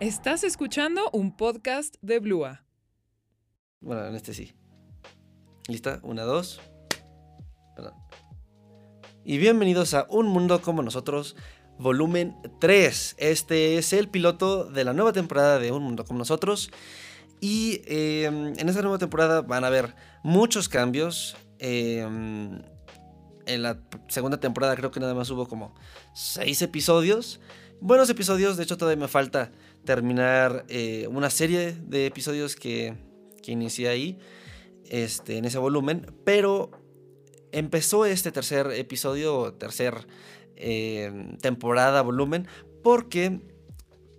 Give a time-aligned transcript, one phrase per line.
[0.00, 2.64] Estás escuchando un podcast de Blua.
[3.82, 4.54] Bueno, en este sí.
[5.68, 6.00] ¿Lista?
[6.02, 6.58] Una, dos.
[7.76, 7.92] Perdón.
[9.26, 11.36] Y bienvenidos a Un Mundo como Nosotros,
[11.78, 13.16] volumen 3.
[13.18, 16.70] Este es el piloto de la nueva temporada de Un Mundo como Nosotros.
[17.42, 19.94] Y eh, en esta nueva temporada van a haber
[20.24, 21.36] muchos cambios.
[21.58, 22.00] Eh,
[23.44, 23.78] en la
[24.08, 25.74] segunda temporada creo que nada más hubo como
[26.14, 27.38] 6 episodios.
[27.82, 29.52] Buenos episodios, de hecho todavía me falta
[29.84, 32.94] terminar eh, una serie de episodios que,
[33.42, 34.18] que inicié ahí,
[34.88, 36.70] este, en ese volumen, pero
[37.52, 40.06] empezó este tercer episodio, tercer
[40.56, 42.46] eh, temporada, volumen,
[42.82, 43.40] porque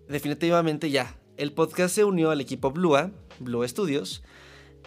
[0.07, 4.23] definitivamente ya, el podcast se unió al equipo Blua, Blue Studios,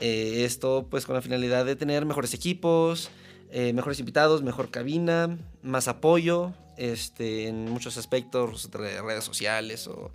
[0.01, 3.11] eh, esto pues con la finalidad de tener mejores equipos,
[3.53, 10.11] mejores invitados, mejor cabina, más apoyo este, en muchos aspectos de redes sociales o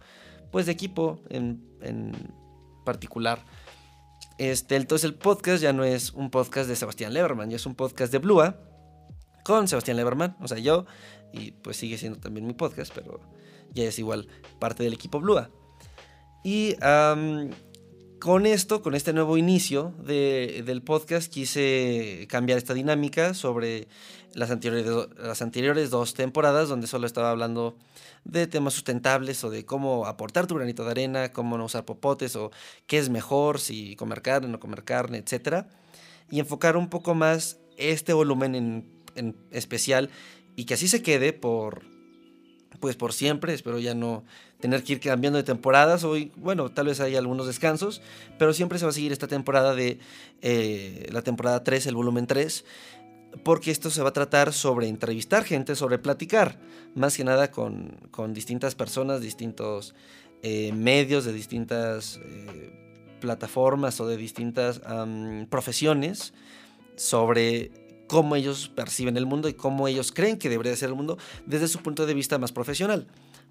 [0.52, 2.12] pues de equipo en, en
[2.86, 3.44] particular.
[4.38, 7.76] Este, entonces el podcast ya no es un podcast de Sebastián Leberman, ya es un
[7.76, 8.58] podcast de Blua
[9.44, 10.86] con Sebastián Leberman, o sea, yo,
[11.34, 13.20] y pues sigue siendo también mi podcast, pero
[13.74, 14.28] ya es igual
[14.60, 15.50] parte del equipo Blua.
[16.44, 16.76] Y
[18.20, 23.88] con esto, con este nuevo inicio de, del podcast, quise cambiar esta dinámica sobre
[24.34, 27.76] las anteriores, las anteriores dos temporadas, donde solo estaba hablando
[28.24, 32.36] de temas sustentables o de cómo aportar tu granito de arena, cómo no usar popotes
[32.36, 32.52] o
[32.88, 35.66] qué es mejor, si comer carne o no comer carne, etc.
[36.30, 40.10] Y enfocar un poco más este volumen en, en especial
[40.56, 41.84] y que así se quede por,
[42.80, 44.24] pues por siempre, espero ya no
[44.60, 46.04] tener que ir cambiando de temporadas.
[46.04, 48.02] Hoy, bueno, tal vez hay algunos descansos,
[48.38, 50.00] pero siempre se va a seguir esta temporada de
[50.42, 52.66] eh, la temporada 3, el volumen 3,
[53.44, 56.60] porque esto se va a tratar sobre entrevistar gente, sobre platicar,
[56.96, 59.94] más que nada con, con distintas personas, distintos
[60.42, 64.82] eh, medios, de distintas eh, plataformas o de distintas
[65.50, 66.34] profesiones,
[66.96, 67.72] sobre
[68.08, 71.68] cómo ellos perciben el mundo y cómo ellos creen que debería ser el mundo desde
[71.68, 73.08] su punto de vista más profesional.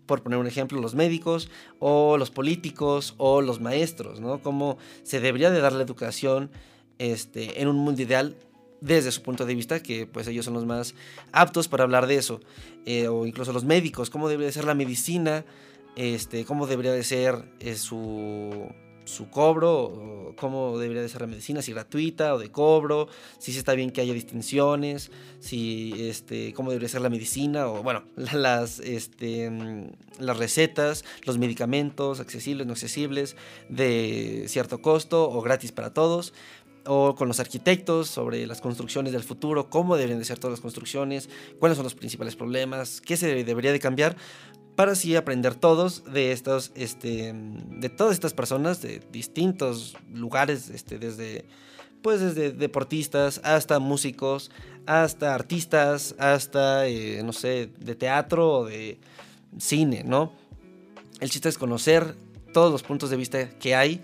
[0.06, 4.40] Por poner un ejemplo, los médicos o los políticos o los maestros, ¿no?
[4.40, 6.50] Cómo se debería de dar la educación
[6.98, 8.34] este, en un mundo ideal
[8.80, 10.94] desde su punto de vista, que pues ellos son los más
[11.32, 12.40] aptos para hablar de eso.
[12.86, 15.44] Eh, o incluso los médicos, cómo debería de ser la medicina,
[15.96, 18.68] este, cómo debería de ser eh, su
[19.08, 23.08] su cobro, cómo debería de ser la medicina, si gratuita o de cobro,
[23.38, 25.10] si está bien que haya distinciones,
[25.40, 29.50] si este, cómo debería ser la medicina, o bueno, las, este,
[30.18, 33.34] las recetas, los medicamentos accesibles, no accesibles,
[33.70, 36.34] de cierto costo o gratis para todos
[36.88, 40.60] o con los arquitectos sobre las construcciones del futuro, cómo deberían de ser todas las
[40.60, 41.28] construcciones,
[41.58, 44.16] cuáles son los principales problemas, qué se debería de cambiar
[44.74, 50.98] para así aprender todos de estos, este, de todas estas personas de distintos lugares, este,
[50.98, 51.44] desde,
[52.00, 54.50] pues desde deportistas hasta músicos,
[54.86, 58.98] hasta artistas, hasta, eh, no sé, de teatro o de
[59.58, 60.32] cine, ¿no?
[61.20, 62.14] El chiste es conocer
[62.54, 64.00] todos los puntos de vista que hay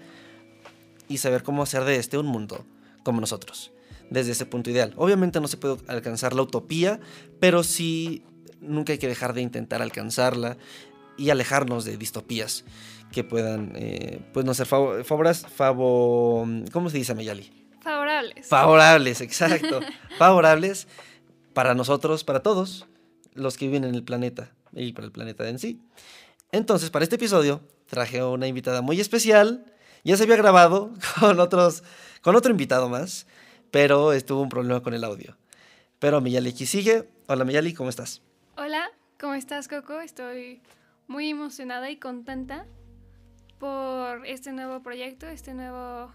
[1.08, 2.64] y saber cómo hacer de este un mundo
[3.04, 3.70] como nosotros,
[4.10, 4.92] desde ese punto ideal.
[4.96, 6.98] Obviamente no se puede alcanzar la utopía,
[7.38, 8.24] pero sí
[8.60, 10.56] nunca hay que dejar de intentar alcanzarla
[11.16, 12.64] y alejarnos de distopías
[13.12, 17.52] que puedan, eh, pues no ser favorables, favor, ¿cómo se dice, Mayali?
[17.80, 18.48] Favorables.
[18.48, 19.80] Favorables, exacto.
[20.18, 20.88] favorables
[21.52, 22.86] para nosotros, para todos
[23.34, 25.80] los que viven en el planeta y para el planeta en sí.
[26.50, 29.64] Entonces, para este episodio traje una invitada muy especial.
[30.04, 31.82] Ya se había grabado con otros,
[32.20, 33.26] con otro invitado más,
[33.70, 35.38] pero estuvo un problema con el audio.
[35.98, 37.08] Pero Miyali aquí sigue.
[37.26, 38.20] Hola Miyali, ¿cómo estás?
[38.58, 40.00] Hola, ¿cómo estás Coco?
[40.00, 40.60] Estoy
[41.08, 42.66] muy emocionada y contenta
[43.58, 46.12] por este nuevo proyecto, este nuevo,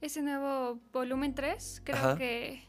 [0.00, 1.82] este nuevo volumen 3.
[1.84, 2.64] Creo que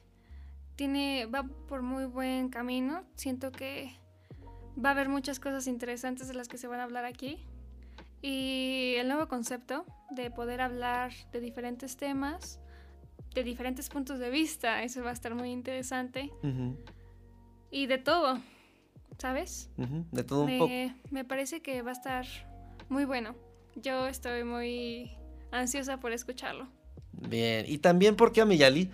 [0.75, 3.03] tiene, va por muy buen camino.
[3.15, 3.97] Siento que
[4.77, 7.43] va a haber muchas cosas interesantes de las que se van a hablar aquí.
[8.21, 12.59] Y el nuevo concepto de poder hablar de diferentes temas,
[13.33, 16.31] de diferentes puntos de vista, eso va a estar muy interesante.
[17.71, 18.39] Y de todo.
[19.19, 19.69] ¿sabes?
[20.11, 20.73] De todo un poco.
[21.11, 22.25] Me parece que va a estar
[22.87, 23.35] muy bueno.
[23.75, 25.11] Yo estoy muy
[25.51, 26.67] ansiosa por escucharlo.
[27.11, 28.89] Bien, y también porque Amiyali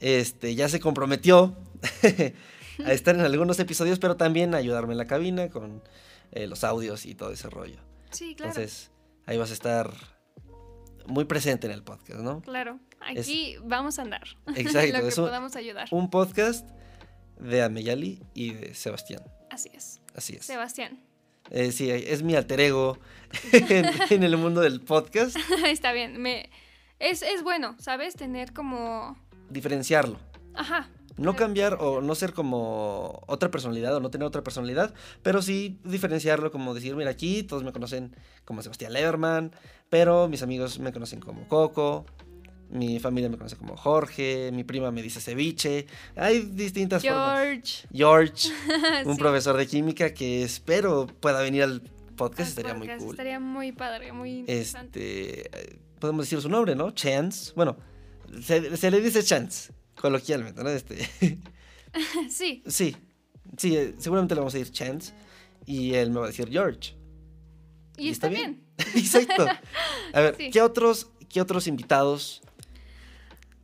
[0.00, 1.56] este, ya se comprometió
[2.84, 5.82] a estar en algunos episodios, pero también a ayudarme en la cabina con
[6.32, 7.78] eh, los audios y todo ese rollo.
[8.10, 8.50] Sí, claro.
[8.50, 8.90] Entonces,
[9.26, 9.92] ahí vas a estar
[11.06, 12.40] muy presente en el podcast, ¿no?
[12.42, 14.24] Claro, aquí vamos a andar.
[14.56, 15.88] Exacto, Lo que podamos ayudar.
[15.90, 16.68] Un podcast
[17.38, 19.22] de Ameyali y de Sebastián.
[19.50, 20.00] Así es.
[20.14, 20.46] Así es.
[20.46, 21.00] Sebastián.
[21.50, 22.98] Eh, sí, es mi alter ego
[23.52, 25.36] en, en el mundo del podcast.
[25.66, 26.20] Está bien.
[26.20, 26.50] Me,
[26.98, 28.14] es, es bueno, ¿sabes?
[28.14, 29.18] Tener como...
[29.48, 30.20] Diferenciarlo.
[30.54, 30.90] Ajá.
[31.20, 35.78] No cambiar o no ser como otra personalidad o no tener otra personalidad, pero sí
[35.84, 39.52] diferenciarlo como decir, mira, aquí todos me conocen como Sebastián Leverman,
[39.88, 42.06] pero mis amigos me conocen como Coco,
[42.70, 45.86] mi familia me conoce como Jorge, mi prima me dice ceviche.
[46.16, 47.38] Hay distintas formas.
[47.40, 47.88] George.
[47.92, 48.48] George,
[49.04, 49.18] un Sí.
[49.20, 51.82] profesor de química que espero pueda venir al
[52.16, 53.10] podcast, Al estaría muy cool.
[53.10, 55.42] Estaría muy padre, muy interesante.
[55.48, 56.92] Este, podemos decir su nombre, ¿no?
[56.92, 57.52] Chance.
[57.56, 57.76] Bueno,
[58.40, 60.70] se, se le dice Chance, coloquialmente, ¿no?
[60.70, 61.08] Este,
[62.30, 62.96] Sí, sí,
[63.56, 65.12] sí, eh, seguramente le vamos a decir Chance
[65.66, 66.94] y él me va a decir George.
[67.96, 68.64] y, Y está, bien.
[68.94, 69.46] Exacto.
[70.12, 70.50] A ver, Sí.
[70.50, 72.42] ¿qué otros, qué otros invitados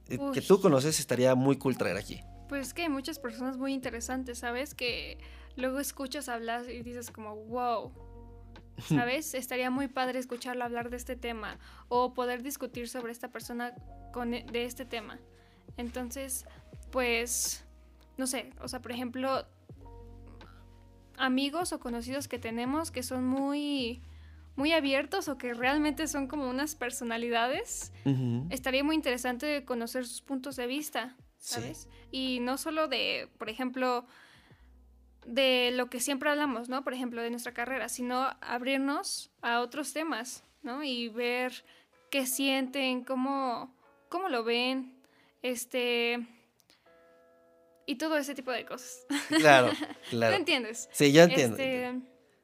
[0.09, 2.21] eh, que tú conoces estaría muy cool traer aquí?
[2.49, 4.75] Pues que hay muchas personas muy interesantes, ¿sabes?
[4.75, 5.19] Que
[5.57, 7.93] luego escuchas hablar y dices como, wow.
[8.89, 9.33] ¿Sabes?
[9.35, 11.59] Estaría muy padre escucharlo hablar de este tema
[11.89, 13.73] o poder discutir sobre esta persona
[14.13, 15.19] con, e- de este tema.
[15.77, 16.47] Entonces,
[16.91, 17.65] pues,
[18.17, 19.47] no sé, o sea, por ejemplo,
[21.19, 24.03] amigos o conocidos que tenemos que son muy,
[24.55, 27.93] muy abiertos o que realmente son como unas personalidades
[28.51, 31.55] estaría muy interesante conocer sus puntos de vista, Sí.
[31.55, 31.89] ¿sabes?
[32.11, 34.07] Y no solo de, por ejemplo,
[35.27, 36.83] de lo que siempre hablamos, ¿no?
[36.83, 40.83] Por ejemplo, de nuestra carrera, sino abrirnos a otros temas, ¿no?
[40.83, 41.65] Y ver
[42.11, 43.75] qué sienten, cómo,
[44.09, 44.96] cómo lo ven,
[45.51, 46.27] este...
[47.87, 49.07] Y todo ese tipo de cosas.
[49.29, 49.71] Claro,
[50.11, 50.35] ¿Tú claro.
[50.37, 50.89] entiendes?
[50.93, 51.57] Sí, ya entiendo.
[51.57, 52.01] Este,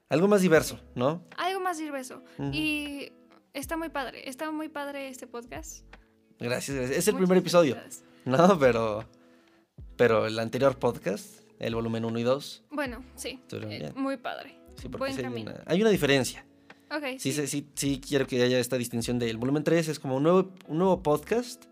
[0.08, 1.24] Algo más diverso, ¿no?
[1.36, 2.22] algo más diverso.
[2.52, 3.10] Y
[3.52, 5.84] está muy padre, está muy padre este podcast.
[6.38, 6.96] Gracias, gracias.
[6.98, 7.76] Es el Muchas primer episodio.
[8.24, 8.56] ¿no?
[8.60, 9.04] Pero,
[9.96, 13.40] pero el anterior podcast, el volumen 1 y 2, Bueno, sí.
[13.52, 14.56] Eh, muy padre.
[14.80, 16.46] sí, porque sí hay, una, hay una diferencia.
[16.90, 17.32] Ok, Sí, sí.
[17.32, 20.52] sí, sí, sí quiero que haya esta distinción del volumen 3, es como un nuevo,
[20.68, 21.64] un nuevo podcast,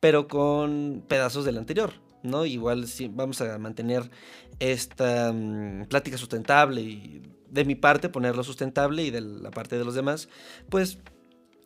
[0.00, 2.44] pero con pedazos del anterior, ¿no?
[2.44, 4.10] Igual sí, vamos a mantener
[4.58, 9.84] esta mm, plática sustentable y de mi parte ponerlo sustentable y de la parte de
[9.84, 10.28] los demás,
[10.68, 10.98] pues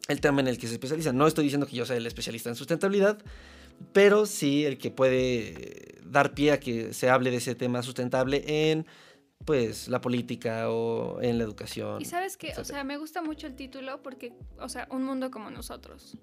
[0.09, 1.13] el tema en el que se especializa.
[1.13, 3.19] No estoy diciendo que yo sea el especialista en sustentabilidad,
[3.93, 8.71] pero sí el que puede dar pie a que se hable de ese tema sustentable
[8.71, 8.87] en
[9.45, 12.01] pues la política o en la educación.
[12.01, 15.31] Y sabes que, o sea, me gusta mucho el título porque, o sea, un mundo
[15.31, 16.17] como nosotros.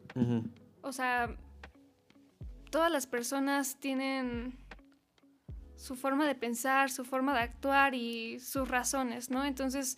[0.81, 1.35] O sea,
[2.69, 4.57] todas las personas tienen
[5.75, 9.45] su forma de pensar, su forma de actuar y sus razones, ¿no?
[9.45, 9.97] Entonces,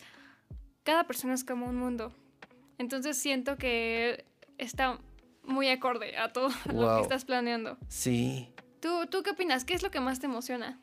[0.84, 2.14] cada persona es como un mundo.
[2.78, 4.26] Entonces siento que
[4.58, 5.00] está
[5.44, 7.78] muy acorde a todo lo que estás planeando.
[7.88, 8.54] Sí.
[8.80, 9.66] ¿Tú, ¿Tú qué opinas?
[9.66, 10.80] ¿Qué es lo que más te emociona?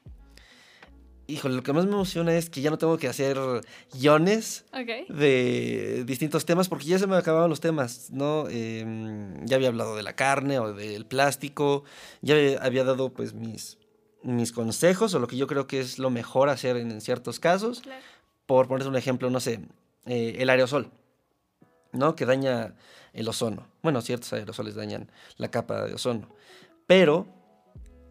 [1.28, 3.36] Híjole, lo que más me emociona es que ya no tengo que hacer
[3.92, 4.64] guiones
[5.08, 8.48] de distintos temas porque ya se me acababan los temas, ¿no?
[8.48, 11.82] Em, ya había hablado de la carne o del plástico,
[12.22, 13.78] ya había- dado pues mis,
[14.22, 17.80] mis consejos o lo que yo creo que es lo mejor hacer en, ciertos casos.
[17.80, 18.02] Claro.
[18.46, 19.60] Por poner un ejemplo, no sé,
[20.04, 20.92] eh, el aerosol,
[21.90, 22.14] ¿no?
[22.14, 22.76] Que daña
[23.12, 23.66] el ozono.
[23.82, 26.28] Bueno, ciertos aerosoles dañan la capa de ozono.
[26.86, 27.26] Pero,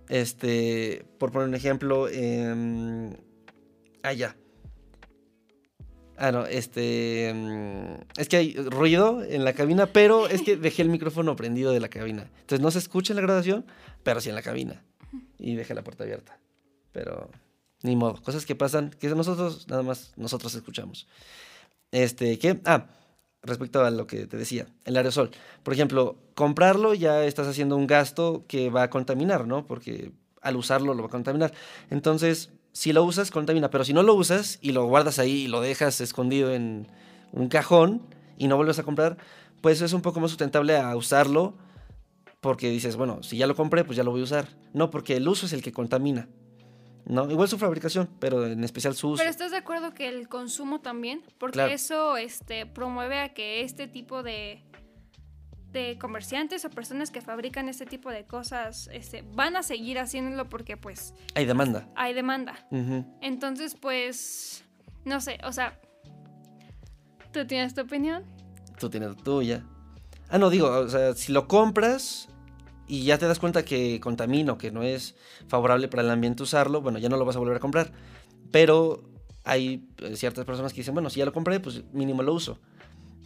[0.09, 3.11] este, por poner un ejemplo, em,
[4.03, 4.35] ah.
[6.17, 10.81] Ah, no, este, em, es que hay ruido en la cabina, pero es que dejé
[10.81, 12.29] el micrófono prendido de la cabina.
[12.41, 13.65] Entonces no se escucha en la grabación,
[14.03, 14.81] pero sí en la cabina.
[15.37, 16.39] Y dejé la puerta abierta.
[16.93, 17.29] Pero,
[17.83, 21.07] ni modo, cosas que pasan, que nosotros, nada más, nosotros escuchamos.
[21.91, 22.61] Este, ¿qué?
[22.63, 22.87] Ah,
[23.45, 25.31] respecto a lo que te decía, el aerosol.
[25.63, 29.65] Por ejemplo, comprarlo ya estás haciendo un gasto que va a contaminar, ¿no?
[29.65, 30.11] Porque
[30.41, 31.53] al usarlo lo va a contaminar.
[31.89, 33.69] Entonces, si lo usas, contamina.
[33.69, 36.87] Pero si no lo usas y lo guardas ahí y lo dejas escondido en
[37.31, 38.01] un cajón
[38.37, 39.17] y no vuelves a comprar,
[39.61, 41.55] pues es un poco más sustentable a usarlo
[42.41, 44.49] porque dices, bueno, si ya lo compré, pues ya lo voy a usar.
[44.73, 46.27] No, porque el uso es el que contamina.
[47.05, 47.29] ¿No?
[47.29, 49.19] Igual su fabricación, pero en especial su uso.
[49.19, 51.21] Pero ¿estás de acuerdo que el consumo también?
[51.37, 51.71] Porque Claro.
[51.71, 54.63] eso este, promueve a que este tipo de,
[55.71, 60.49] de comerciantes o personas que fabrican este tipo de cosas este, van a seguir haciéndolo
[60.49, 61.87] porque pues Hay demanda.
[61.95, 62.55] hay demanda.
[63.21, 64.63] Entonces pues,
[65.03, 65.79] no sé, o sea,
[67.31, 68.23] ¿tú tienes tu opinión?
[68.79, 69.63] Tú tienes la tuya.
[70.29, 72.29] Ah, no, digo, o sea, si lo compras
[72.87, 75.15] y ya te das cuenta que contamina o que no es
[75.47, 77.91] favorable para el ambiente usarlo, bueno, ya no lo vas a volver a comprar.
[78.51, 79.03] Pero
[79.43, 82.57] hay eh, ciertas personas que dicen, bueno, si ya lo compré, pues mínimo lo uso.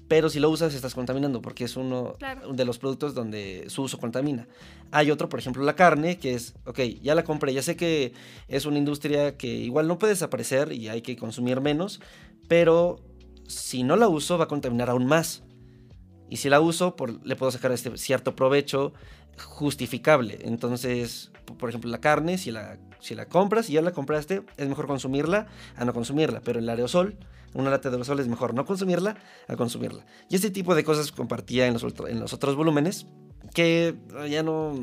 [0.07, 2.51] Pero si lo usas, estás contaminando porque es uno Claro.
[2.51, 4.47] de los productos donde su uso contamina.
[4.91, 8.13] Hay otro, por ejemplo, la carne, que es, ok, ya la compré, ya sé que
[8.47, 12.01] es una industria que igual no puede desaparecer y hay que consumir menos,
[12.47, 12.99] pero
[13.47, 15.43] si no la uso va a contaminar aún más.
[16.29, 18.93] Y si la uso, le puedo sacar este cierto provecho
[19.37, 20.39] justificable.
[20.43, 24.67] Entonces, por ejemplo, la carne, si la, si la compras y ya la compraste, es
[24.67, 26.41] mejor consumirla a no consumirla.
[26.41, 27.17] Pero el aerosol,
[27.53, 29.17] una lata de aerosol es mejor no consumirla
[29.47, 30.05] a consumirla.
[30.29, 33.07] Y este tipo de cosas compartía en los, en los otros volúmenes
[33.53, 33.95] que
[34.29, 34.75] ya no,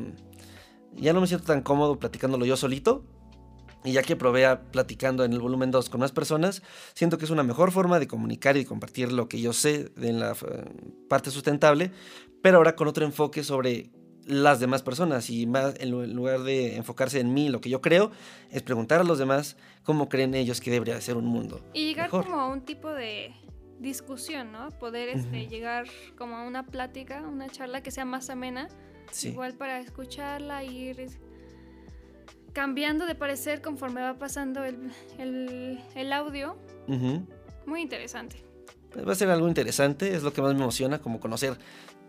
[0.95, 3.05] ya no me siento tan cómodo platicándolo yo solito.
[3.87, 6.61] Y ya que probé platicando en el volumen 2 con más personas,
[6.93, 10.11] siento que es una mejor forma de comunicar y compartir lo que yo sé de
[10.11, 10.65] la eh,
[11.07, 11.91] parte sustentable,
[12.41, 13.89] pero ahora con otro enfoque sobre
[14.25, 18.11] las demás personas y más en lugar de enfocarse en mí, lo que yo creo,
[18.51, 21.61] es preguntar a los demás cómo creen ellos que debería ser un mundo.
[21.73, 23.33] Y llegar como a un tipo de
[23.79, 24.69] discusión, ¿no?
[24.71, 25.85] Poder este, llegar
[26.17, 28.67] como a una plática, una charla que sea más amena,
[29.23, 30.99] igual para escucharla y ir
[32.57, 36.57] cambiando de parecer conforme va pasando el, audio.
[37.67, 38.43] Muy interesante.
[39.07, 41.55] Va a ser algo interesante, es lo que más me emociona, como conocer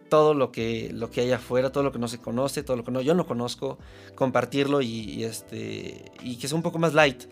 [0.08, 2.84] todo lo que, lo que hay afuera, todo lo que no se conoce, todo lo
[2.84, 3.78] que no, yo no conozco,
[4.14, 7.24] compartirlo y, este, y que sea un poco más light,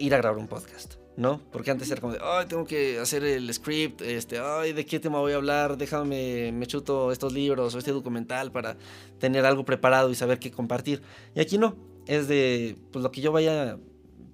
[0.00, 1.40] ir a grabar un podcast, ¿no?
[1.52, 4.98] Porque antes era como de, ay, tengo que hacer el script, este, ay, ¿de qué
[4.98, 5.76] tema voy a hablar?
[5.76, 8.76] Déjame, me chuto estos libros o este documental para
[9.20, 11.00] tener algo preparado y saber qué compartir.
[11.36, 13.78] Y aquí no, es de, pues lo que yo vaya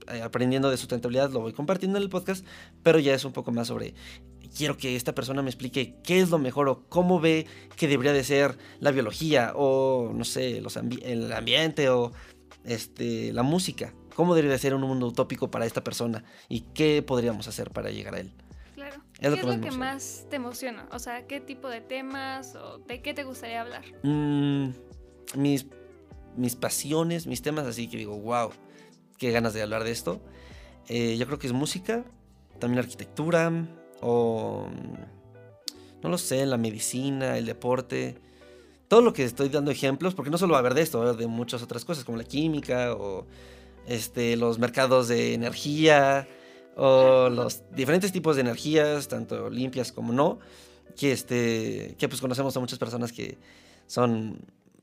[0.09, 2.45] eh, aprendiendo de sustentabilidad lo voy compartiendo en el podcast,
[2.83, 3.95] pero ya es un poco más sobre
[4.57, 7.47] quiero que esta persona me explique qué es lo mejor o cómo ve
[7.77, 12.12] que debería de ser la biología o, no sé, los el ambiente o
[12.65, 13.95] este, la música.
[14.15, 16.25] ¿Cómo debería de ser un mundo utópico para esta persona?
[16.49, 18.33] ¿Y qué podríamos hacer para llegar a él?
[18.75, 19.03] Claro.
[19.19, 20.89] ¿Qué es lo que, más, te emociona?
[20.91, 23.85] O sea, ¿qué tipo de temas o de qué te gustaría hablar?
[24.03, 24.71] Mm,
[25.37, 25.67] mis,
[26.37, 28.51] mis pasiones, mis temas, así que digo, wow,
[29.19, 30.21] qué ganas de hablar de esto.
[30.89, 32.05] Eh, yo creo que es música,
[32.59, 33.53] también arquitectura,
[34.01, 34.69] o
[36.03, 38.19] no lo sé, la medicina, el deporte,
[38.89, 41.05] todo lo que estoy dando ejemplos, porque no solo va a haber de esto, va
[41.05, 43.27] a haber de muchas otras cosas como la química o
[43.87, 46.27] este, los mercados de energía
[46.77, 50.39] o los diferentes tipos de energías, tanto limpias como no,
[50.97, 53.39] que, este, que pues conocemos a muchas personas que
[53.87, 54.41] son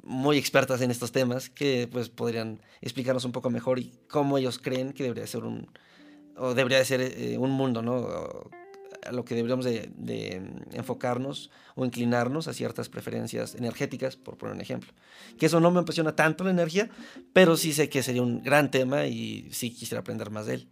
[0.08, 4.58] muy expertas en estos temas, que pues podrían explicarnos un poco mejor y cómo ellos
[4.58, 5.70] creen que debería ser un,
[6.38, 8.08] o debería ser eh, un mundo, ¿no?
[9.06, 10.42] a lo que deberíamos de,
[10.74, 14.92] enfocarnos o inclinarnos a ciertas preferencias energéticas, por poner un ejemplo.
[15.38, 16.90] Que eso no me apasiona tanto la energía,
[17.34, 20.70] pero sí sé que sería un gran tema y sí quisiera aprender más de él.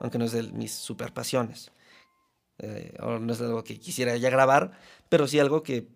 [0.00, 1.70] Aunque no es de mis super pasiones.
[2.58, 4.72] Eh, o no es algo que quisiera ya grabar,
[5.08, 5.88] pero sí algo que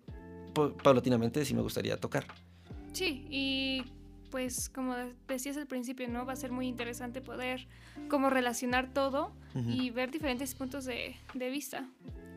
[0.83, 2.27] paulatinamente sí me gustaría tocar.
[2.97, 3.85] Sí, y
[4.31, 4.95] pues como
[5.29, 6.25] decías al principio, ¿no?
[6.25, 7.69] Va a ser muy interesante poder
[8.09, 11.87] como relacionar todo y ver diferentes puntos de, vista.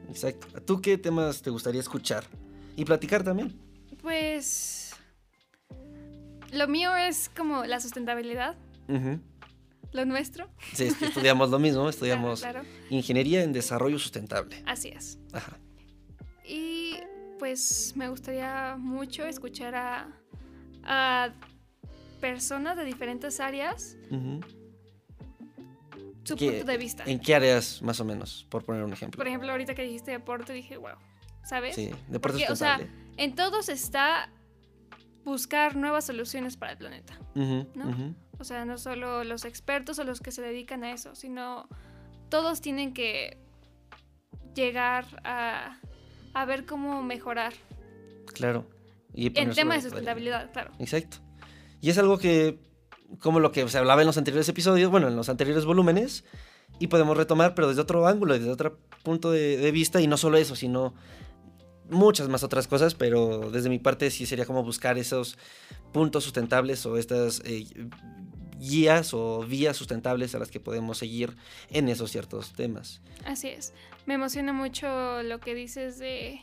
[0.10, 0.48] Exacto.
[0.58, 2.26] ¿A tú qué temas te gustaría escuchar?
[2.76, 3.58] Y platicar también.
[4.02, 4.92] Pues
[6.52, 8.58] lo mío es como la sustentabilidad.
[9.94, 10.50] Lo nuestro.
[10.74, 12.46] Sí, estudiamos lo mismo, estudiamos
[12.90, 14.62] ingeniería en desarrollo sustentable.
[14.66, 15.20] Así es.
[15.32, 15.58] Ajá.
[16.46, 16.98] Y
[17.40, 20.19] pues me gustaría mucho escuchar a,
[20.90, 21.30] a
[22.20, 23.96] personas de diferentes áreas
[26.24, 27.04] su punto de vista.
[27.06, 29.18] ¿En qué áreas, más o menos, por poner un ejemplo?
[29.18, 30.98] Por ejemplo, ahorita que dijiste deporte, dije, wow,
[31.44, 31.76] ¿sabes?
[31.76, 32.80] Sí, deporte O sea,
[33.18, 34.30] en todos está
[35.24, 38.16] buscar nuevas soluciones para el planeta, ¿no?
[38.40, 41.68] O sea, no solo los expertos o los que se dedican a eso, sino
[42.30, 43.38] todos tienen que
[44.56, 45.78] llegar a,
[46.34, 47.54] a ver cómo mejorar.
[48.34, 48.66] Claro.
[49.14, 50.72] Y en tema de sustentabilidad, claro.
[50.80, 51.18] Exacto.
[51.82, 52.60] Y es algo que,
[53.20, 56.24] como lo que se hablaba en los anteriores episodios, bueno, en los anteriores volúmenes,
[56.80, 60.38] y podemos retomar, pero desde otro ángulo, desde otro punto de, vista, y no solo
[60.38, 60.94] eso, sino
[61.90, 65.38] muchas más otras cosas, pero desde mi parte sí sería como buscar esos
[65.92, 67.66] puntos sustentables o estas eh,
[68.60, 71.36] guías o vías sustentables a las que podemos seguir
[71.72, 73.02] en esos ciertos temas.
[73.26, 73.74] Así es.
[74.06, 76.42] Me emociona mucho lo que dices de,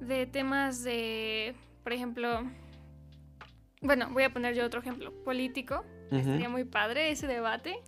[0.00, 2.42] de temas de, por ejemplo,
[3.80, 5.84] bueno, voy a poner yo otro ejemplo, político.
[6.10, 7.82] Sería muy padre ese debate.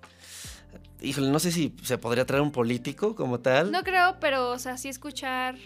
[1.00, 3.72] Híjole, no sé si se podría traer un político como tal.
[3.72, 5.56] No creo, pero, o sea, sí escuchar...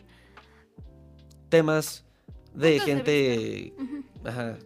[1.48, 2.04] Temas
[2.54, 3.74] de gente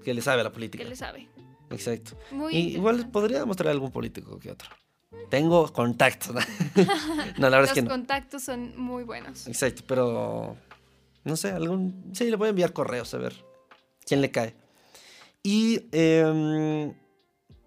[0.04, 0.84] que le sabe a la política.
[0.84, 1.28] Que le sabe.
[1.70, 2.16] Exacto.
[2.50, 4.70] igual podría mostrar algún político que otro.
[5.30, 6.34] Tengo contactos.
[6.34, 6.40] no,
[7.50, 7.88] la verdad es que no.
[7.88, 9.46] Los contactos son muy buenos.
[9.46, 10.56] Exacto, pero
[11.24, 12.10] no sé, algún...
[12.14, 13.34] Sí, le voy a enviar correos a ver
[14.04, 14.54] quién le cae.
[15.42, 16.94] Y em,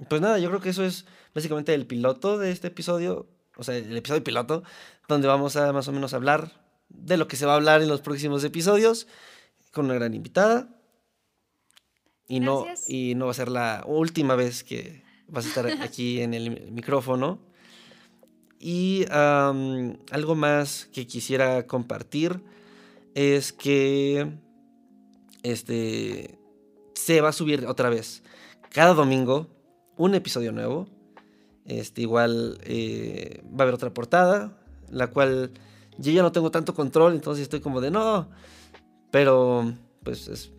[0.09, 3.27] pues nada, yo creo que eso es básicamente el piloto de este episodio.
[3.55, 4.63] o sea, el episodio piloto,
[5.07, 7.87] donde vamos a más o menos hablar de lo que se va a hablar en
[7.87, 9.07] los próximos episodios
[9.71, 10.69] con una gran invitada.
[12.27, 16.21] Y no, y no va a ser la última vez que vas a estar aquí
[16.21, 17.39] en el micrófono.
[18.59, 22.43] Y algo más que quisiera compartir
[23.15, 24.31] es que
[25.43, 26.37] este
[26.93, 28.23] se va a subir otra vez
[28.71, 29.47] cada domingo
[29.97, 30.87] un episodio nuevo.
[31.65, 34.57] Este, igual eh, va a haber otra portada,
[34.89, 35.51] la cual
[35.97, 38.29] yo ya no tengo tanto control, entonces estoy como de no.
[39.11, 39.71] Pero,
[40.03, 40.51] pues es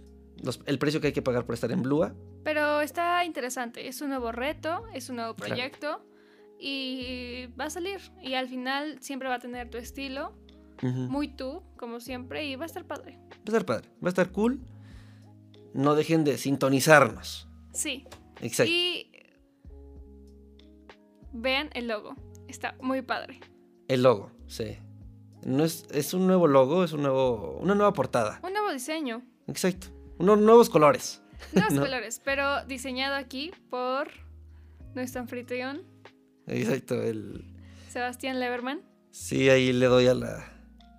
[0.43, 2.15] los- el precio que hay que pagar por estar en Blua.
[2.45, 3.89] Pero está interesante.
[3.89, 5.49] Es un nuevo reto, es un nuevo Claro.
[5.55, 6.05] proyecto.
[6.59, 8.01] Y va a salir.
[8.23, 10.33] Y al final siempre va a tener tu estilo.
[10.83, 12.45] Muy tú, como siempre.
[12.47, 13.19] Y va a estar padre.
[13.31, 14.61] Va a estar padre, va a estar cool.
[15.75, 17.49] No dejen de sintonizarnos.
[17.73, 18.05] Sí.
[18.41, 18.71] Exacto.
[18.73, 19.11] Y
[21.33, 22.15] vean el logo.
[22.49, 23.41] Está muy padre.
[23.89, 24.77] El logo, sí.
[25.45, 28.41] No es, es un nuevo logo, es un nuevo, una nueva portada.
[28.43, 29.23] Un nuevo diseño.
[29.49, 29.89] Exacto.
[30.19, 31.23] Unos nuevos colores.
[31.53, 31.83] Nuevos No.
[31.83, 32.21] colores.
[32.25, 34.09] Pero diseñado aquí por
[34.95, 35.83] nuestro anfitrión,
[36.47, 37.01] Exacto.
[37.03, 37.45] El,
[37.89, 38.83] Sebastián Leverman.
[39.11, 40.45] sí, ahí le doy a la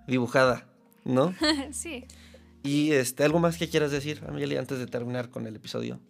[0.06, 0.66] dibujada,
[1.04, 1.34] ¿no?
[1.72, 2.04] sí.
[2.62, 6.00] Y este, algo más que quieras decir, Amelia, antes de terminar con el episodio.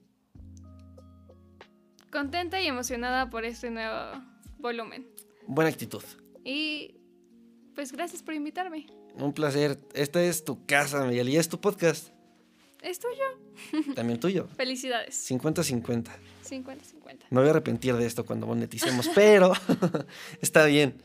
[2.13, 4.23] Contenta y emocionada por este nuevo
[4.59, 5.09] volumen.
[5.49, 6.03] Buena actitud.
[6.45, 7.01] Y
[7.75, 8.87] pues gracias por invitarme.
[9.17, 9.79] Un placer.
[9.95, 12.11] Esta es tu casa, Amelia, y es tu podcast.
[12.83, 13.95] Es tuyo.
[13.95, 14.47] También tuyo.
[14.57, 15.29] Felicidades.
[15.31, 16.11] 50-50.
[16.49, 16.77] 50-50.
[17.31, 19.53] Me voy a arrepentir de esto cuando moneticemos, pero
[20.41, 21.03] está bien.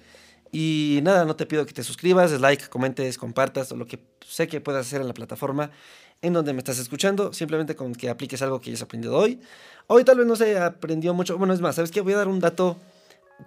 [0.52, 4.00] Y nada, no te pido que te suscribas, des like, comentes, compartas o lo que
[4.26, 5.70] sé que puedas hacer en la plataforma
[6.22, 7.34] en donde me estás escuchando.
[7.34, 9.40] Simplemente con que apliques algo que hayas aprendido hoy.
[9.88, 11.38] Hoy tal vez no se aprendió mucho.
[11.38, 12.02] Bueno, es más, ¿sabes qué?
[12.02, 12.78] Voy a dar un dato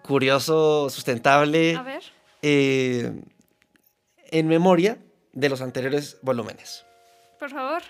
[0.03, 2.03] curioso, sustentable, A ver.
[2.43, 3.13] eh,
[4.31, 4.99] en memoria
[5.33, 6.85] de los anteriores volúmenes.
[7.39, 7.83] Por favor.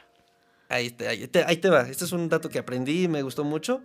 [0.69, 1.83] Ahí te, ahí, te, ahí te va.
[1.83, 3.83] Este es un dato que aprendí y me gustó mucho.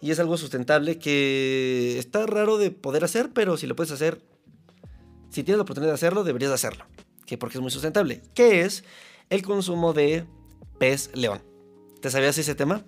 [0.00, 4.20] Y es algo sustentable que está raro de poder hacer, pero si lo puedes hacer,
[5.30, 6.84] si tienes la oportunidad de hacerlo, deberías de hacerlo.
[7.26, 8.22] Que porque es muy sustentable.
[8.34, 8.84] ¿Qué es
[9.30, 10.24] el consumo de
[10.78, 11.40] pez león?
[12.02, 12.84] ¿Te sabías ese tema?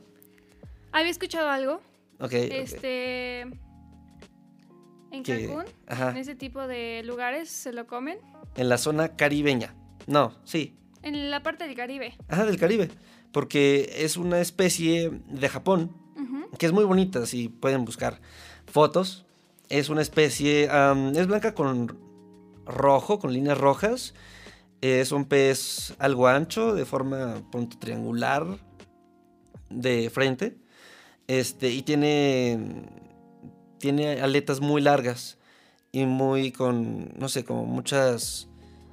[0.93, 1.81] Había escuchado algo.
[2.21, 2.33] Ok.
[2.33, 3.41] Este.
[5.11, 6.11] En Que- Cancún, ajá.
[6.11, 8.19] en ese tipo de lugares, se lo comen.
[8.57, 9.75] En la zona caribeña.
[10.07, 10.75] No, sí.
[11.03, 12.15] En la parte del Caribe.
[12.29, 12.89] Ajá, del Caribe.
[13.33, 16.49] Porque es una especie de Japón Ujú.
[16.59, 18.21] que es muy bonita, si pueden buscar
[18.67, 19.25] fotos.
[19.69, 20.65] Es una especie,
[21.15, 21.99] es blanca con
[22.67, 24.15] rojo, con líneas rojas.
[24.81, 28.59] Es un pez algo ancho, de forma punto triangular,
[29.71, 30.57] de frente.
[31.29, 32.89] Este, y tiene,
[33.79, 35.39] tiene aletas muy largas
[35.93, 38.49] y muy con, no sé, como muchas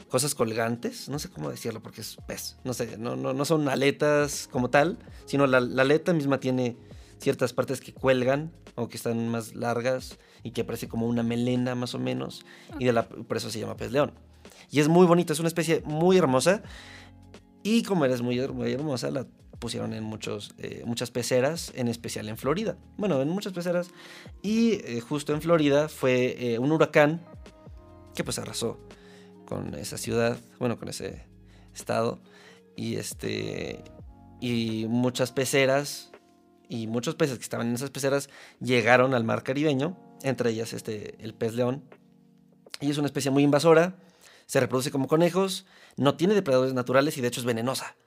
[0.10, 1.10] cosas colgantes.
[1.10, 2.58] No sé cómo decirlo porque es pez.
[2.63, 6.77] No sé, no, no, no son aletas como tal, sino la, la aleta misma tiene
[7.19, 11.75] ciertas partes que cuelgan o que están más largas y que parece como una melena
[11.75, 12.45] más o menos.
[12.79, 14.13] Y de la, por eso se llama pez león.
[14.71, 16.63] Y es muy bonito, es una especie muy hermosa.
[17.63, 19.27] Y como eres muy, muy hermosa, la
[19.60, 22.77] pusieron en muchos, eh, muchas peceras, en especial en Florida.
[22.97, 23.91] Bueno, en muchas peceras.
[24.41, 27.21] Y eh, justo en Florida fue eh, un huracán
[28.15, 28.79] que pues arrasó
[29.45, 31.25] con esa ciudad, bueno, con ese
[31.73, 32.19] estado.
[32.75, 33.84] Y este.
[34.39, 36.09] Y muchas peceras
[36.69, 38.29] y muchos peces que estaban en esas peceras
[38.62, 41.84] llegaron al mar caribeño, entre ellas este, el pez león.
[42.79, 43.95] Y es una especie muy invasora,
[44.45, 45.65] se reproduce como conejos,
[45.97, 47.97] no tiene depredadores naturales y de hecho es venenosa.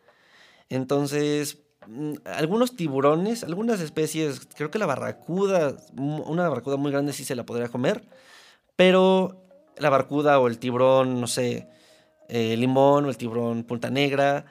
[0.71, 7.25] Entonces, mm, algunos tiburones, algunas especies, creo que la barracuda, una barracuda muy grande sí
[7.25, 8.09] se la podría comer,
[8.77, 9.45] pero
[9.77, 11.69] la barracuda o el tiburón, no sé,
[12.29, 14.47] eh, limón o el tiburón punta negra,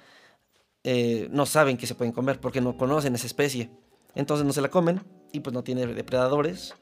[0.84, 3.72] eh, no saben que se pueden comer porque no conocen esa especie.
[4.16, 6.74] Entonces no se la comen y pues no tiene depredadores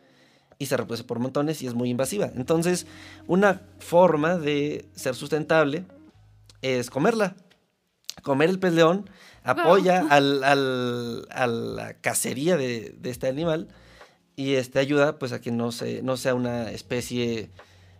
[0.57, 2.31] y se reproduce por montones y es muy invasiva.
[2.35, 2.85] Entonces,
[3.27, 5.85] una forma de ser sustentable
[6.61, 7.35] es comerla.
[8.23, 9.09] Comer el pez león
[9.43, 13.69] apoya al- al- a la cacería de, de este animal
[14.35, 17.49] y este ayuda pues a que no, se, no sea una especie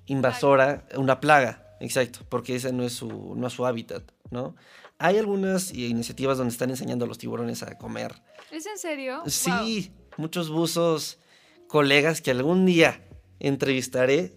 [0.07, 4.55] invasora, una plaga, exacto, porque ese no es su, no es su hábitat, ¿no?
[4.99, 8.13] Hay algunas iniciativas donde están enseñando a los tiburones a comer
[8.51, 9.23] ¿Es en serio?
[9.27, 11.19] Sí, muchos buzos,
[11.67, 13.01] colegas que algún día
[13.39, 14.33] entrevistaré.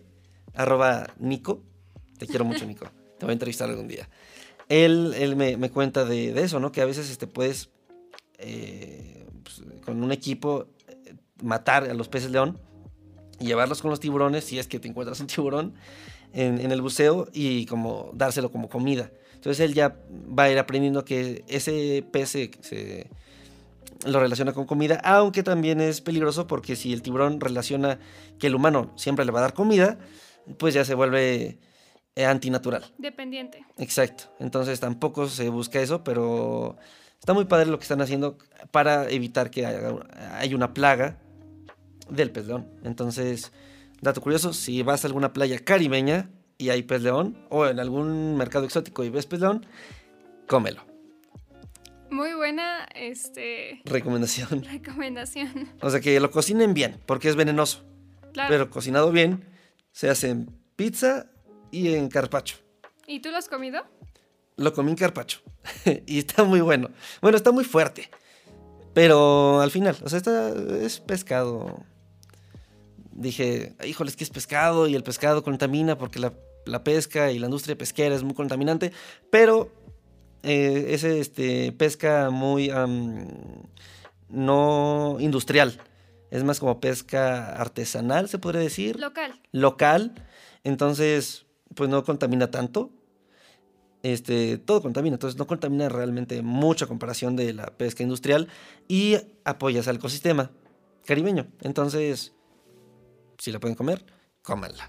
[0.55, 1.63] Arroba Nico.
[2.19, 2.87] Te quiero mucho, Nico.
[3.19, 4.09] Te voy a entrevistar algún día.
[4.69, 6.71] Él, él me, me cuenta de, de eso, ¿no?
[6.71, 7.71] Que a veces este, puedes,
[8.39, 12.61] eh, pues, con un equipo, eh, matar a los peces león
[13.41, 15.75] y llevarlos con los tiburones si es que te encuentras un tiburón
[16.33, 19.11] en, en, el buceo y como dárselo como comida.
[19.35, 19.97] Entonces él ya
[20.39, 23.11] va a ir aprendiendo que ese pez se, se
[24.05, 27.99] lo relaciona con comida, aunque también es peligroso porque si el tiburón relaciona
[28.39, 29.99] que el humano siempre le va a dar comida,
[30.59, 31.59] pues ya se vuelve
[32.15, 32.85] eh, antinatural.
[32.99, 33.65] Dependiente.
[33.79, 34.25] Exacto.
[34.39, 36.77] Entonces tampoco se busca eso, pero
[37.19, 38.39] está muy padre lo que están haciendo
[38.71, 39.95] para evitar que haya,
[40.39, 41.19] haya una plaga
[42.11, 42.69] del pez león.
[42.85, 43.53] Entonces,
[44.03, 48.37] dato curioso, si vas a alguna playa caribeña y hay pez león, o en algún
[48.37, 49.65] mercado exótico y ves pez león,
[50.47, 50.85] cómelo.
[52.11, 54.65] Muy buena este recomendación.
[54.71, 55.71] Recomendación.
[55.81, 57.85] O sea que lo cocinen bien, porque es venenoso.
[58.35, 58.51] Claro.
[58.51, 59.45] Pero cocinado bien,
[59.93, 61.27] se hace en pizza
[61.71, 62.57] y en carpacho.
[63.07, 63.83] ¿Y tú lo has comido?
[64.57, 65.41] Lo comí en carpacho.
[66.07, 66.91] y está muy bueno.
[67.23, 68.11] Bueno, está muy fuerte.
[68.95, 71.83] Pero al final, o sea, está, es pescado.
[73.13, 76.33] Dije, híjole, es que es pescado y el pescado contamina porque la,
[76.65, 78.93] la pesca y la industria pesquera es muy contaminante.
[79.31, 79.71] Pero
[80.43, 83.27] eh, es este, pesca muy um,
[84.29, 85.81] no industrial.
[86.31, 88.99] Es más como pesca artesanal, se podría decir.
[88.99, 89.41] Local.
[89.53, 90.15] Local.
[90.65, 92.91] Entonces, pues no contamina tanto.
[94.03, 98.49] Este, todo contamina, entonces no contamina realmente mucho a comparación de la pesca industrial
[98.89, 100.51] y apoyas al ecosistema
[101.05, 101.47] caribeño.
[101.61, 102.33] Entonces,
[103.43, 104.05] si la pueden comer,
[104.43, 104.89] cómanla.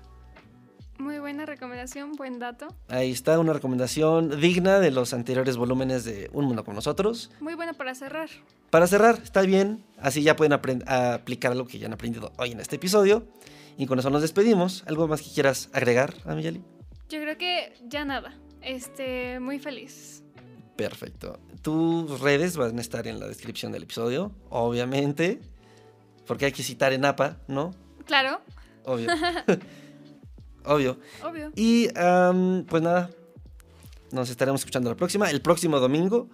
[1.00, 2.68] Muy buena recomendación, buen dato.
[2.88, 7.32] Ahí está una recomendación digna de los anteriores volúmenes de Un Mundo con Nosotros.
[7.40, 8.30] Muy buena para cerrar.
[8.70, 9.84] Para cerrar, está bien.
[9.98, 13.28] Así ya pueden aplicar algo que ya han aprendido hoy en este episodio.
[13.76, 14.84] Y con eso nos despedimos.
[14.86, 16.62] ¿Algo más que quieras agregar, Amiyali?
[17.10, 18.38] Yo creo que ya nada.
[18.62, 20.24] Este, muy feliz.
[20.76, 21.40] Perfecto.
[21.64, 25.42] Tus redes van a estar en la descripción del episodio, obviamente.
[26.28, 27.72] Porque hay que citar en APA, ¿no?
[28.06, 28.42] Claro.
[28.86, 29.10] Obvio.
[30.66, 30.98] Obvio.
[31.24, 31.52] Obvio.
[31.56, 33.10] Y um, pues nada,
[34.12, 35.30] nos estaremos escuchando la próxima.
[35.30, 36.30] El próximo domingo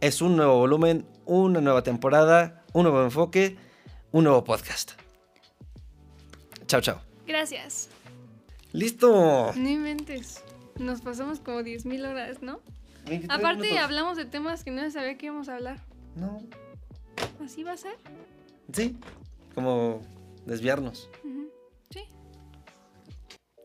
[0.00, 3.56] es un nuevo volumen, una nueva temporada, un nuevo enfoque,
[4.12, 4.92] un nuevo podcast.
[6.66, 7.00] Chao, chao.
[7.26, 7.90] Gracias.
[8.72, 9.52] ¡Listo!
[9.54, 10.42] No inventes.
[10.78, 12.60] Nos pasamos como 10.000 horas, ¿no?
[13.28, 13.82] Aparte minutos.
[13.82, 15.78] hablamos de temas que no sabía que íbamos a hablar.
[16.14, 16.40] No.
[17.44, 17.96] ¿Así va a ser?
[18.72, 18.96] Sí,
[19.54, 20.00] como
[20.46, 21.10] desviarnos.
[21.24, 21.50] Uh -huh.
[21.90, 22.04] Sí.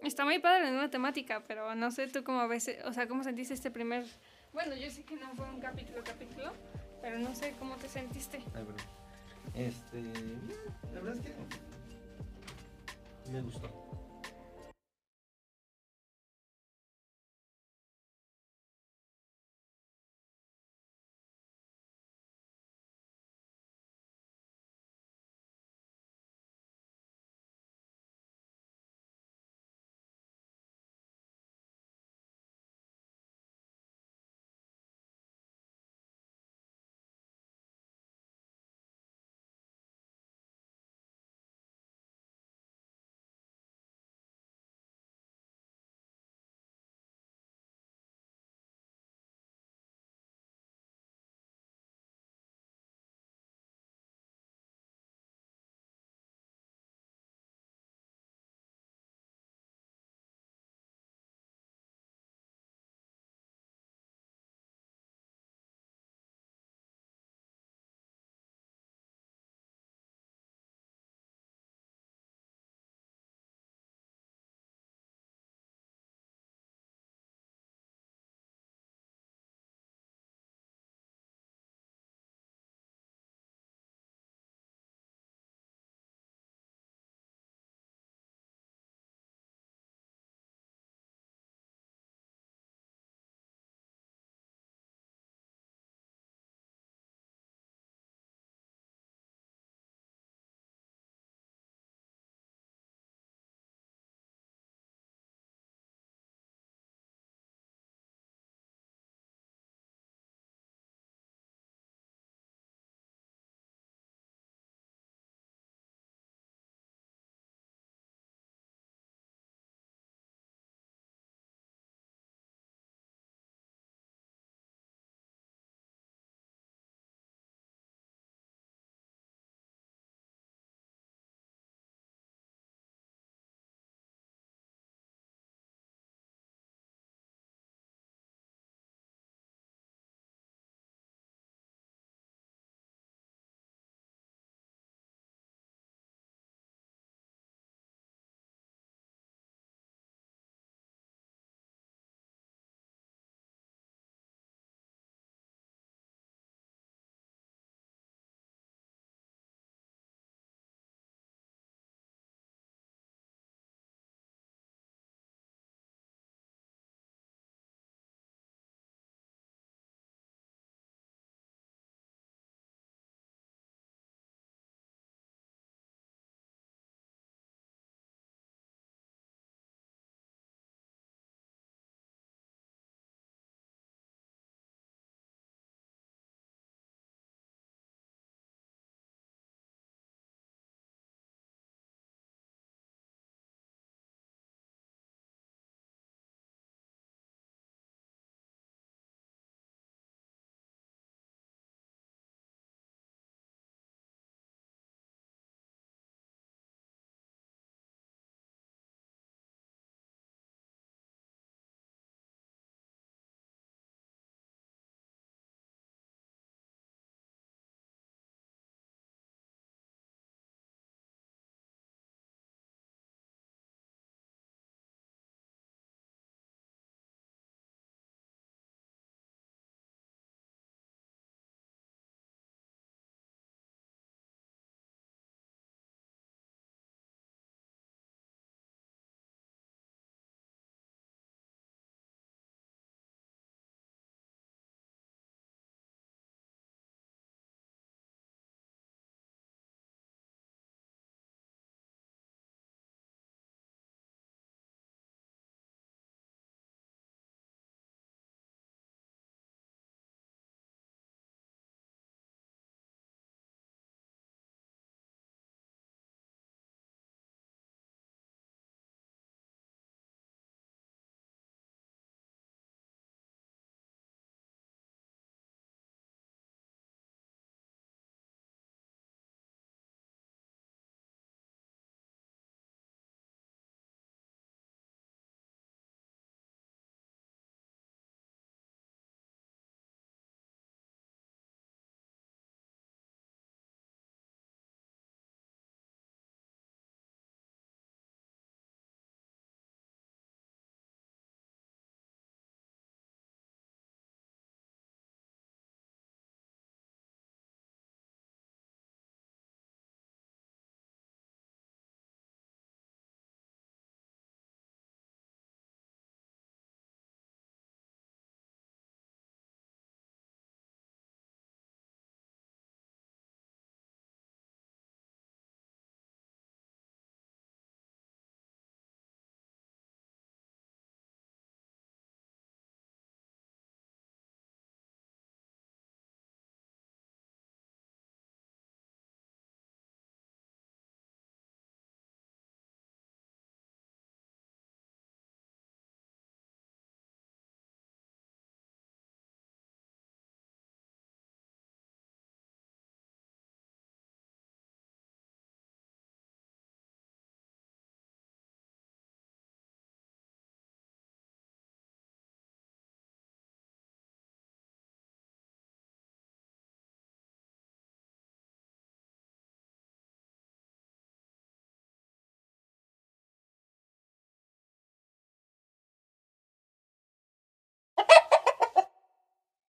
[0.02, 3.24] Está muy padre la nueva temática, pero no sé tú cómo ves, o sea, cómo
[3.24, 4.06] sentiste este primer...
[4.54, 6.54] Bueno, yo sé que no fue un capítulo capítulo,
[7.02, 8.38] pero no sé cómo te sentiste.
[8.54, 8.78] Ay, bueno.
[9.54, 10.02] Este,
[10.94, 11.34] la verdad es que
[13.32, 13.85] me gustó.